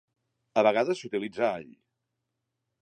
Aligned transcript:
A 0.61 0.63
vegades 0.67 1.03
s'utilitza 1.03 1.47
all. 1.51 1.71